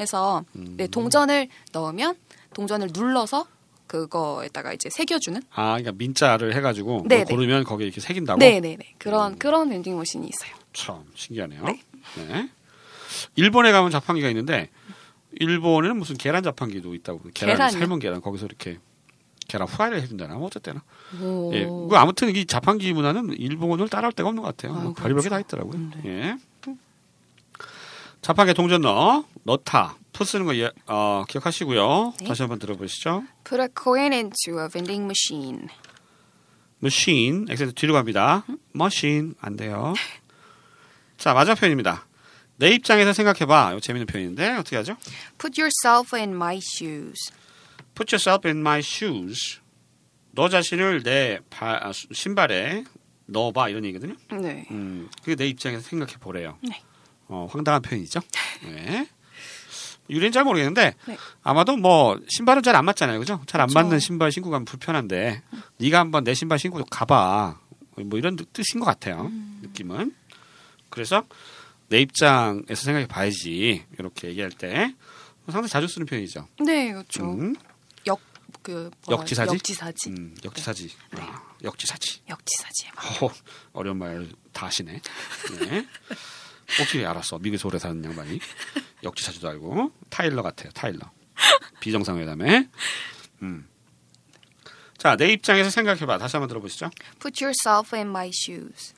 해서 0.01 0.45
음. 0.55 0.75
네, 0.77 0.87
동전을 0.87 1.49
넣으면 1.73 2.17
동전을 2.57 2.89
눌러서 2.95 3.47
그거에다가 3.87 4.73
이제 4.73 4.89
새겨주는 4.89 5.43
아, 5.51 5.77
그러니까 5.77 5.93
민자를 5.93 6.55
해가지고 6.57 7.05
네, 7.07 7.17
뭘 7.17 7.25
네. 7.27 7.35
고르면 7.35 7.65
거기에 7.65 7.87
이렇게 7.87 8.01
새긴다고. 8.01 8.39
네네네 8.39 8.95
그런 8.97 9.35
음. 9.35 9.39
그런 9.39 9.69
vending 9.69 9.95
머신이 9.97 10.27
있어요. 10.27 10.53
참 10.73 11.05
신기하네요. 11.15 11.63
네. 11.65 11.81
네. 12.17 12.51
일본에 13.37 13.73
가면 13.73 13.91
자판기가 13.91 14.29
있는데 14.31 14.71
일본에는 15.33 15.99
무슨 15.99 16.17
계란 16.17 16.43
자판기도 16.43 16.95
있다고. 16.95 17.21
계란 17.35 17.57
계란이요? 17.57 17.79
삶은 17.79 17.99
계란 17.99 18.23
거기서 18.23 18.47
이렇게 18.47 18.79
계란 19.47 19.69
후라이를 19.69 20.01
해준다나 20.01 20.35
뭐 20.37 20.47
어쨌거나. 20.47 20.83
오. 21.23 21.53
예. 21.55 21.65
그 21.67 21.91
아무튼 21.93 22.35
이 22.35 22.47
자판기 22.47 22.95
문화는 22.95 23.35
일본을 23.35 23.91
따라올 23.91 24.13
데가 24.15 24.31
없는 24.31 24.43
것 24.43 24.57
같아요. 24.57 24.77
아, 24.77 24.81
뭐 24.83 24.95
별의별 24.95 25.23
게 25.23 25.29
그렇죠. 25.29 25.31
다 25.31 25.41
있더라고요. 25.41 25.75
음, 25.75 25.93
예. 26.07 26.37
자판기 28.23 28.55
동전 28.55 28.81
넣어 28.81 29.25
넣다 29.45 29.97
푸 30.17 30.25
쓰는 30.25 30.47
거 30.47 30.57
예, 30.57 30.71
어, 30.87 31.25
기억하시고요. 31.29 32.15
네. 32.21 32.27
다시 32.29 32.41
한번 32.43 32.59
들어보시죠. 32.59 33.25
Put 33.45 33.61
a 33.61 33.69
coin 33.79 34.13
into 34.15 34.59
a 34.59 34.67
vending 34.71 35.05
machine. 35.05 35.69
machine 36.83 37.45
엑센트 37.51 37.75
뒤로 37.75 37.93
갑니다. 37.93 38.45
machine 38.75 39.35
안 39.41 39.57
돼요. 39.57 39.93
자 41.19 41.35
마지막 41.35 41.57
표현입니다. 41.57 42.07
내 42.57 42.71
입장에서 42.71 43.13
생각해봐. 43.13 43.73
이거 43.73 43.81
재밌는 43.81 44.07
표현인데 44.07 44.55
어떻게 44.55 44.77
하죠? 44.77 44.97
Put 45.39 45.61
yourself 45.61 46.17
in 46.17 46.31
my 46.35 46.57
shoes. 46.57 47.31
Put 47.95 48.15
yourself 48.15 48.49
in 48.49 48.61
my 48.61 48.79
shoes. 48.79 49.61
너 50.33 50.49
자신을 50.49 51.03
내 51.03 51.41
발, 51.51 51.83
아, 51.83 51.93
수- 51.93 52.09
신발에 52.13 52.85
넣어봐 53.27 53.69
이런 53.69 53.85
얘기거든요. 53.85 54.15
네. 54.41 54.67
음, 54.71 55.11
그게 55.23 55.35
내 55.35 55.47
입장에서 55.47 55.83
생각해 55.87 56.15
보래요. 56.21 56.57
네. 56.63 56.83
어, 57.29 57.47
황당한 57.51 57.83
표현이죠. 57.83 58.21
네. 58.63 59.07
유래는 60.11 60.33
잘 60.33 60.45
모르겠는데 60.45 60.95
네. 61.07 61.19
아마도 61.43 61.77
뭐 61.77 62.21
신발은 62.29 62.63
잘 62.63 62.77
안 62.77 62.85
맞잖아요, 62.85 63.19
그죠? 63.19 63.41
잘안 63.47 63.69
그렇죠. 63.69 63.79
맞는 63.87 63.99
신발 64.01 64.31
신고 64.33 64.51
가면 64.51 64.65
불편한데 64.65 65.43
네가 65.79 65.99
한번 65.99 66.25
내 66.25 66.35
신발 66.35 66.59
신고 66.59 66.85
가봐. 66.85 67.59
뭐 68.05 68.19
이런 68.19 68.37
뜻인 68.53 68.81
것 68.81 68.87
같아요. 68.87 69.23
음. 69.23 69.59
느낌은. 69.63 70.15
그래서 70.91 71.25
내 71.89 72.01
입장에서 72.01 72.75
생각해 72.83 73.07
봐야지 73.07 73.85
이렇게 73.99 74.29
얘기할 74.29 74.51
때 74.51 74.95
상당히 75.47 75.69
자주 75.69 75.87
쓰는 75.89 76.07
표현이죠. 76.07 76.47
네, 76.65 76.93
그렇죠. 76.93 77.25
음, 77.33 77.55
그 78.63 78.91
역지사지? 79.09 79.55
역지사지. 79.55 80.09
음, 80.11 80.35
역지사지. 80.45 80.91
아, 81.19 81.41
역지사지. 81.63 82.21
역지사지. 82.29 82.89
어, 83.23 83.31
어려운 83.73 83.99
말 83.99 84.27
다 84.53 84.67
하시네. 84.67 85.01
네. 85.61 85.87
어떻게 86.81 87.07
알았어? 87.07 87.39
미국에서 87.39 87.69
오래 87.69 87.79
사는 87.79 88.05
양반이. 88.05 88.41
역지사지도 89.03 89.49
알고. 89.49 89.93
타일러 90.11 90.43
같아요. 90.43 90.71
타일러. 90.73 91.11
비정상회담에. 91.81 92.69
음. 93.43 93.69
자, 94.99 95.17
내 95.17 95.33
입장에서 95.33 95.71
생각해봐. 95.71 96.19
다시 96.19 96.37
한번 96.37 96.49
들어보시죠. 96.49 96.91
Put 97.21 97.45
yourself 97.45 97.95
in 97.95 98.09
my 98.09 98.31
shoes. 98.35 98.95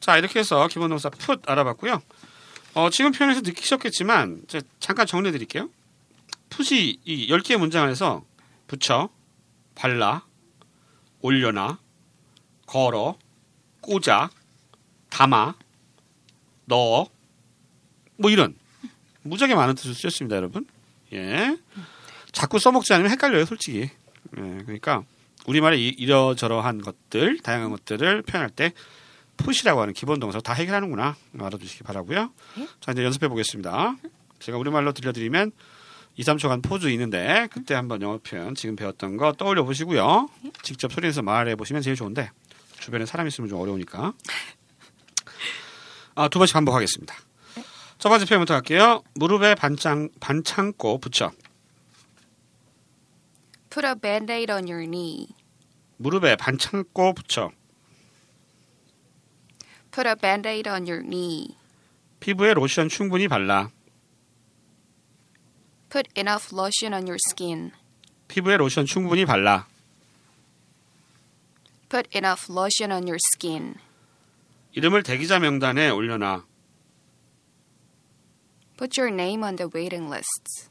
자, 0.00 0.16
이렇게 0.16 0.38
해서 0.38 0.68
기본 0.68 0.90
동사 0.90 1.10
put 1.10 1.42
알아봤고요. 1.46 2.00
어, 2.74 2.90
지금 2.90 3.12
표현에서 3.12 3.40
느끼셨겠지만 3.40 4.42
잠깐 4.80 5.06
정리해 5.06 5.32
드릴게요. 5.32 5.68
put이 6.50 7.00
이 7.04 7.28
10개의 7.28 7.58
문장 7.58 7.84
안에서 7.84 8.24
붙여, 8.66 9.10
발라, 9.74 10.24
올려놔, 11.20 11.78
걸어, 12.66 13.18
꽂아, 13.80 14.30
담아, 15.10 15.54
넣어 16.68 17.08
뭐 18.16 18.30
이런 18.30 18.54
무지하게 19.22 19.54
많은 19.54 19.74
뜻을 19.74 19.94
쓰였습니다, 19.94 20.36
여러분. 20.36 20.66
예. 21.12 21.56
자꾸 22.32 22.58
써먹지 22.58 22.92
않으면 22.94 23.10
헷갈려요, 23.10 23.44
솔직히. 23.44 23.80
예, 23.82 23.90
그러니까 24.64 25.02
우리말의 25.46 25.82
이- 25.82 25.88
이러저러한 25.98 26.80
것들, 26.82 27.38
다양한 27.40 27.70
것들을 27.70 28.22
표현할 28.22 28.50
때 28.50 28.72
푸시라고 29.38 29.80
하는 29.80 29.94
기본 29.94 30.18
동사 30.20 30.40
다 30.40 30.52
해결하는구나 30.52 31.16
알아두시기 31.38 31.84
바라고요. 31.84 32.32
네. 32.56 32.68
자 32.80 32.92
이제 32.92 33.04
연습해 33.04 33.28
보겠습니다. 33.28 33.96
제가 34.40 34.58
우리말로 34.58 34.92
들려드리면 34.92 35.52
2, 36.16 36.22
3초간 36.22 36.62
포즈 36.62 36.88
있는데 36.88 37.46
그때 37.52 37.74
한번 37.74 38.02
영어 38.02 38.18
표현 38.18 38.54
지금 38.56 38.74
배웠던 38.76 39.16
거 39.16 39.32
떠올려 39.32 39.62
보시고요. 39.64 40.28
직접 40.62 40.92
소리내서 40.92 41.22
말해 41.22 41.54
보시면 41.54 41.82
제일 41.82 41.94
좋은데 41.96 42.30
주변에 42.80 43.06
사람 43.06 43.28
있으면 43.28 43.48
좀 43.48 43.60
어려우니까 43.60 44.12
아, 46.20 46.26
두 46.28 46.40
번씩 46.40 46.52
반복하겠습니다. 46.54 47.14
첫 47.98 48.08
번째 48.08 48.26
표현부터 48.26 48.54
할게요. 48.54 49.04
무릎에 49.14 49.54
반창 49.54 50.08
반창고 50.18 50.98
붙여 50.98 51.30
Put 53.70 53.86
a 53.86 53.94
band-aid 53.94 54.50
on 54.50 54.66
your 54.68 54.84
knee. 54.84 55.28
무릎에 55.96 56.34
반창고 56.34 57.14
붙여 57.14 57.52
Put 59.92 60.08
a 60.08 60.16
band-aid 60.20 60.68
on 60.68 60.88
your 60.88 61.02
knee. 61.04 61.56
피부에 62.18 62.52
로션 62.54 62.88
충분히 62.88 63.28
발라 63.28 63.70
Put 65.90 66.10
enough 66.16 66.52
lotion 66.52 66.94
on 66.94 67.06
your 67.06 67.18
skin. 67.30 67.70
피부에 68.26 68.56
로션 68.56 68.86
충분히 68.86 69.24
발라 69.24 69.68
Put 71.88 72.08
enough 72.12 72.50
lotion 72.50 72.90
on 72.90 73.04
your 73.06 73.18
skin. 73.36 73.76
이름을 74.72 75.02
대기자 75.02 75.38
명단에 75.38 75.90
올려놔 75.90 76.44
Put 78.76 79.00
your 79.00 79.12
name 79.12 79.42
on 79.42 79.56
the 79.56 79.68
waiting 79.74 80.06
list. 80.06 80.70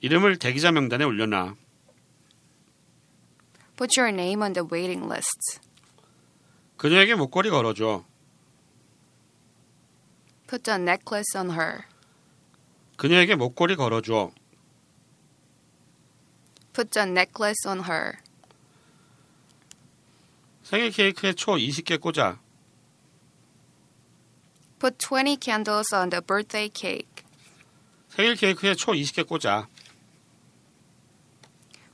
이름을 0.00 0.38
대기자 0.38 0.72
명단에 0.72 1.04
올려놔 1.04 1.54
Put 3.76 3.98
your 4.00 4.12
name 4.12 4.42
on 4.42 4.52
the 4.52 4.66
waiting 4.70 5.04
list. 5.06 5.60
그녀에게 6.76 7.14
목걸이 7.14 7.50
걸어줘 7.50 8.04
Put 10.48 10.70
a 10.70 10.76
necklace 10.76 11.36
on 11.38 11.50
her. 11.50 11.82
그녀에게 12.96 13.34
목걸이 13.34 13.76
걸어줘 13.76 14.30
Put 16.72 16.98
a 16.98 17.04
necklace 17.06 17.68
on 17.68 17.80
her. 17.84 18.12
생일 20.62 20.90
케이크에 20.90 21.34
초 21.34 21.52
20개 21.56 22.00
꽂아 22.00 22.40
Put 24.82 24.98
20 24.98 25.36
candles 25.36 25.92
on 25.94 26.10
the 26.10 26.20
birthday 26.20 26.68
cake. 26.68 27.22
생일 28.08 28.34
케이크에 28.34 28.74
초 28.74 28.90
20개 28.90 29.24
꽂아 29.24 29.68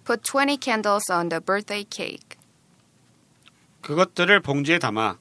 Put 0.07 0.23
20 0.25 0.59
candles 0.59 1.13
on 1.13 1.29
the 1.29 1.39
birthday 1.39 1.85
cake. 1.91 2.39
그것들을 3.83 4.41
봉지에 4.41 4.79
담아 4.79 5.19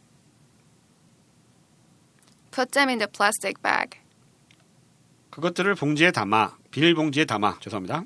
Put 2.51 2.71
them 2.71 2.87
in 2.87 2.99
the 2.99 3.11
plastic 3.11 3.61
bag. 3.61 3.99
그것들을 5.29 5.75
봉지에 5.75 6.11
담아 6.11 6.57
비닐봉지에 6.71 7.25
담아 7.25 7.59
죄송합니다 7.59 8.05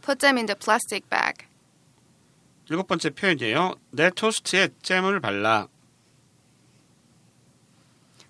Put 0.00 0.20
them 0.20 0.38
in 0.38 0.46
the 0.46 0.58
plastic 0.58 1.06
bag. 1.10 1.46
일곱 2.70 2.86
번째 2.86 3.10
표현이에요 3.10 3.74
내 3.90 4.08
토스트에 4.08 4.70
잼을 4.80 5.20
발라 5.20 5.68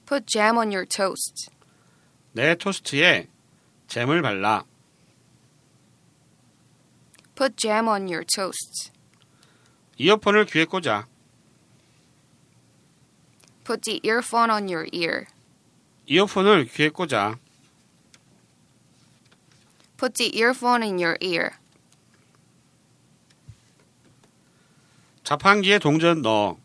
Put 0.06 0.26
jam 0.26 0.56
on 0.58 0.72
your 0.72 0.86
toast. 0.86 1.50
내 2.32 2.54
토스트에 2.54 3.28
잼을 3.88 4.22
발라 4.22 4.64
Put 7.34 7.56
jam 7.56 7.88
on 7.88 8.02
your 8.08 8.24
toast. 8.24 8.90
이어폰을 9.98 10.46
귀에 10.46 10.64
꽂아 10.64 11.06
Put 13.64 13.82
the 13.82 14.00
earphone 14.04 14.50
on 14.50 14.68
your 14.68 14.88
ear. 14.92 15.26
이어폰을 16.06 16.66
귀에 16.66 16.88
꽂아 16.90 17.38
Put 19.98 20.14
the 20.14 20.36
earphone 20.36 20.82
in 20.82 20.98
your 20.98 21.16
ear. 21.22 21.50
자판기에 25.22 25.78
동전 25.78 26.20
넣어 26.22 26.58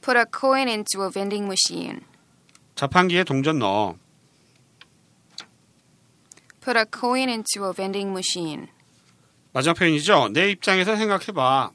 Put 0.00 0.16
a 0.16 0.24
coin 0.26 0.68
into 0.68 1.02
a 1.02 1.10
vending 1.10 1.44
machine. 1.46 2.04
자판기에 2.76 3.24
동전 3.24 3.58
넣어 3.58 3.96
Put 6.60 6.76
a 6.78 6.84
coin 6.86 7.28
into 7.28 7.64
a 7.66 7.72
vending 7.74 8.10
machine. 8.10 8.68
마지막 9.52 9.74
표현이죠 9.74 10.28
내 10.32 10.50
입장에서 10.50 10.96
생각해봐 10.96 11.70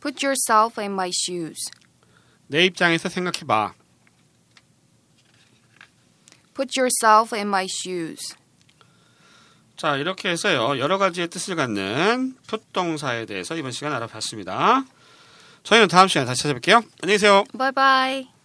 Put 0.00 0.24
yourself 0.24 0.80
in 0.80 0.92
my 0.92 1.10
shoes. 1.14 1.70
내 2.48 2.64
입장에서 2.64 3.08
생각해봐 3.08 3.74
Put 6.54 6.78
yourself 6.80 7.34
in 7.36 7.46
my 7.48 7.66
shoes. 7.70 8.34
자 9.76 9.96
이렇게 9.96 10.30
해서요 10.30 10.78
여러 10.80 10.98
가지의 10.98 11.28
뜻을 11.28 11.54
갖는 11.54 12.36
풋 12.48 12.72
동사에 12.72 13.26
대해서 13.26 13.54
이번 13.54 13.70
시간 13.70 13.92
알아봤습니다 13.92 14.84
저희는 15.62 15.88
다음 15.88 16.08
시간에 16.08 16.26
다시 16.26 16.44
찾아뵐게요 16.44 16.82
안녕히 17.02 17.14
계세요 17.14 17.44
bye. 17.74 18.37